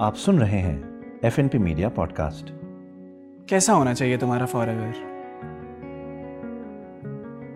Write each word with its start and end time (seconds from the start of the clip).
आप 0.00 0.14
सुन 0.14 0.38
रहे 0.38 0.58
हैं 0.58 1.04
F 1.24 1.40
N 1.40 1.48
P 1.48 1.58
media 1.58 1.88
podcast 1.88 2.46
कैसा 3.48 3.72
होना 3.72 3.94
चाहिए 3.94 4.18
तुम्हारा 4.18 4.46
फॉरएवर 4.46 4.94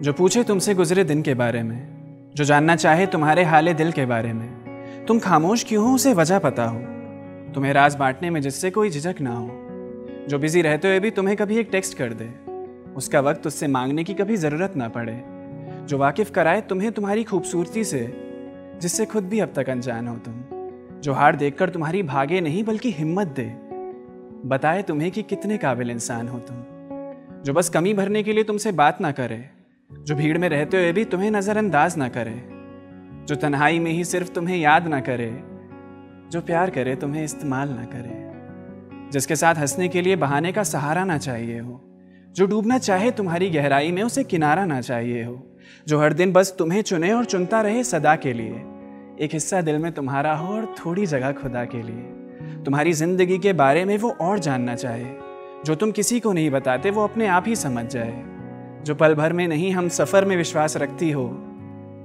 जो 0.03 0.13
पूछे 0.13 0.45
तुमसे 0.45 0.75
गुजरे 0.75 1.05
दिन 1.05 1.23
के 1.23 1.35
बारे 1.35 1.63
में, 1.63 1.89
जो 2.35 2.45
जानना 2.45 2.77
चाहे 2.77 3.07
तुम्हारे 3.07 3.45
हाले 3.45 3.75
दिल 3.75 3.93
के 3.93 4.07
बारे 4.07 4.33
में, 4.33 4.49
तुम 5.07 5.19
खामोश 5.19 5.65
क्यों 5.65 5.89
हो 5.89 5.95
उसे 5.95 6.15
वजह 6.15 6.39
पता 6.39 6.65
हो। 6.65 6.79
तुम्हें 7.53 7.73
राज 7.73 7.95
बांटने 7.95 8.31
में 8.31 8.41
जिससे 8.41 8.71
कोई 8.71 8.91
झिझक 8.91 9.15
ना 9.21 9.35
हो। 9.35 9.51
जो 10.29 10.39
बिज़ी 10.39 10.63
रहते 10.63 10.89
हुए 10.89 11.01
भी 11.01 11.11
तुम्हें 11.11 11.37
कभी 11.37 11.59
एक 11.59 11.69
टेक्स्ट 11.73 11.99
कर 11.99 12.13
दे, 12.13 12.31
उसका 12.95 13.21
वक्त 13.21 13.47
उससे 13.47 13.67
मांगने 13.67 14.05
की 14.05 14.15
कभी 14.15 14.37
ज़रूरत 14.37 14.77
ना 14.77 14.89
पड़े। 14.89 15.25
जो 15.87 15.99
वाकिफ 15.99 16.31
कराए 16.31 16.61
तुम्हें 16.61 16.93
तुम्हारी 16.93 17.25
खूबसूरती 17.25 17.85
से, 17.85 18.15
जिससे 18.83 19.07
खुद 19.07 19.25
भी 19.25 19.41
अब 19.41 19.53
तक 19.57 19.71
अनजान 19.71 20.09
हो 20.09 20.17
तुम। 20.17 20.50
जो 21.01 21.13
हार 21.13 21.37
देखकर 21.37 21.71
तुम्हारी 21.71 22.03
भागे 22.03 22.41
नहीं, 22.41 22.65
बल्कि 22.65 22.93
हिम्मत 22.93 23.27
दे। 23.27 23.71
बताए 24.49 24.83
तुम्हें 24.83 25.11
कि 25.11 25.23
कितने 25.23 25.59
काबिल 25.59 25.91
इंसान 25.91 26.29
हो 26.29 26.39
तुम। 26.39 26.57
जो 27.43 27.53
बस 27.53 27.69
कमी 27.69 27.95
भरने 27.95 28.23
के 28.23 28.33
लिए 28.33 28.45
तुमसे 28.45 28.73
बात 28.73 29.01
ना 29.01 29.13
करे, 29.13 29.51
जो 29.93 30.15
भीड़ 30.15 30.39
में 30.39 30.49
रहते 30.49 30.77
हुए 30.77 30.93
भी 30.93 31.05
तुम्हें 31.05 31.31
नज़रअंदाज 31.31 31.97
ना 31.97 32.09
करे, 32.09 32.45
जो 33.27 33.35
तन्हाई 33.35 33.79
में 33.79 33.91
ही 33.91 34.05
सिर्फ़ 34.05 34.33
तुम्हें 34.33 34.57
याद 34.57 34.87
ना 34.87 35.01
करे, 35.01 35.31
जो 36.31 36.41
प्यार 36.41 36.71
करे 36.71 36.97
तुम्हें 36.97 37.25
इस्तेमाल 37.25 37.69
ना 37.69 37.85
करे, 37.85 38.31
जिसके 39.11 39.37
साथ 39.37 39.55
हंसने 39.55 39.89
के 39.89 40.03
लिए 40.03 40.17
बहाने 40.17 40.53
का 40.53 40.63
सहारा 40.63 41.05
ना 41.05 41.19
चाहिए 41.19 41.59
हो, 41.59 41.81
जो 42.33 42.47
डूबना 42.47 42.79
चाहे 42.79 43.11
तुम्हारी 43.11 43.51
गहराई 43.51 43.93
में 43.93 44.03
उसे 44.03 44.25
किनारा 44.25 44.65
ना 44.65 44.81
चाहिए 44.81 45.25
हो, 45.25 45.47
जो 45.89 46.01
हर 46.01 46.13
दिन 46.13 46.33
बस 46.33 46.55
तुम्हें 46.59 46.83
चुने 46.83 47.13
और 47.13 47.25
चुनता 47.25 47.61
रहे 47.61 47.85
सदा 47.85 48.17
के 48.17 48.33
लिए 48.33 48.65
एक 49.21 49.33
हिस्सा 49.33 49.61
दिल 49.61 49.79
में 49.79 49.93
तुम्हारा 49.93 50.35
हो 50.35 50.55
और 50.55 50.75
थोड़ी 50.79 51.07
जगह 51.07 51.33
खुदा 51.33 51.65
के 51.65 51.83
लिए। 51.83 52.63
तुम्हारी 52.65 52.93
ज़िंदगी 52.93 53.39
के 53.39 53.53
बारे 53.53 53.85
में 53.85 53.99
वो 53.99 54.11
और 54.11 54.39
जानना 54.39 54.75
चाहे। 54.75 55.05
जो 55.65 55.75
तुम 55.75 55.91
किसी 55.91 56.21
को 56.21 56.33
नहीं 56.33 56.51
बताते, 56.51 56.91
वो 56.91 57.05
अपने 57.05 57.27
आप 57.27 57.45
ही 57.47 57.57
समझ 57.57 57.87
जाए। 57.87 58.25
जो 58.85 58.95
पल 58.95 59.15
भर 59.15 59.33
में 59.33 59.49
नहीं 59.49 59.73
हम 59.73 59.89
सफ़र 59.89 60.25
में 60.25 60.37
विश्वास 60.37 60.77
रखती 60.77 61.11
हो, 61.11 61.31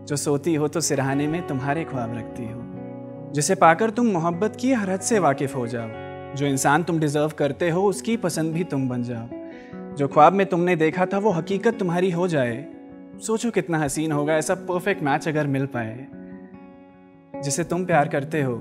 जो 0.08 0.16
सोती 0.16 0.56
हो 0.56 0.68
तो 0.68 0.82
सिरहाने 0.82 1.28
में 1.28 1.48
तुम्हारे 1.48 1.84
ख्वाब 1.84 2.18
रखती 2.18 2.44
हो। 2.44 3.32
जिसे 3.32 3.56
पाकर 3.56 3.90
तुम 3.90 4.06
मोहब्बत 4.06 4.56
की 4.56 4.74
हर 4.74 4.90
हद 4.90 5.00
से 5.00 5.20
वाकिफ 5.20 5.56
हो 5.56 5.68
जाओ। 5.68 5.90
जो 6.36 6.46
इंसान 6.46 6.84
तुम 6.84 7.00
डिज़र्व 7.00 7.32
करते 7.38 7.70
हो, 7.70 7.84
उसकी 7.84 8.18
पसंद 8.18 8.54
भी 8.54 8.64
तुम 8.64 8.90
बन 8.90 9.04
जाओ। 9.04 9.28
जो 9.96 10.08
ख्वाब 10.08 10.34
में 10.34 10.46
तुमने 10.46 10.76
देखा 10.76 11.06
था, 11.06 11.18
वो 11.18 11.32
हकीकत 11.32 11.80
तुम्हारी 11.80 12.12
हो 12.12 12.28
जाए। 12.28 12.68
सोचो 13.22 13.52
कितना 13.52 13.78
हसीन 13.78 14.12
होगा 14.12 14.38
ऐसा 14.38 14.56
परफेक्ट 14.56 15.04
मैच 15.04 15.28
अगर 15.28 15.48
मिल 15.48 15.66
पाए। 15.66 16.08
जिसे 17.46 17.64
तुम 17.64 17.86
प्यार 17.86 18.08
करते 18.08 18.42
हो, 18.42 18.54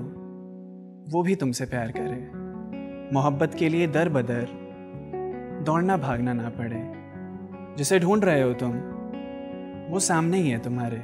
वो 1.09 1.23
भी 1.23 1.35
तुमसे 1.35 1.65
प्यार 1.65 1.93
करे। 1.97 2.31
मोहब्बत 3.13 3.53
के 3.53 3.69
लिए 3.69 3.87
दर 3.87 4.09
बदर, 4.09 4.47
दौड़ना 5.65 5.97
भागना 5.97 6.33
ना 6.33 6.49
पड़े। 6.49 6.93
जिसे 7.77 7.99
ढूंढ 7.99 8.23
रहे 8.25 8.41
हो 8.41 8.53
तुम, 8.53 8.71
वो 9.93 9.99
सामने 9.99 10.37
ही 10.37 10.49
है 10.49 10.59
तुम्हारे। 10.59 11.01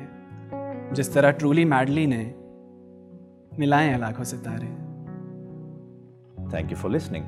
जिस 0.95 1.13
तरह 1.13 1.31
ट्रूली 1.31 1.65
मैडली 1.65 2.07
ने 2.07 2.35
मिलाए 3.59 3.97
लाखों 3.97 4.23
सितारे। 4.23 4.67
थैंक 6.53 6.71
यू 6.71 6.77
फॉर 6.77 6.91
लिसनिंग 6.91 7.25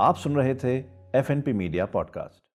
आप 0.00 0.14
सुन 0.14 0.36
रहे 0.36 0.54
थे 0.54 0.78
F 1.14 1.32
N 1.32 1.40
P 1.40 1.52
media 1.52 1.86
podcast 1.86 2.47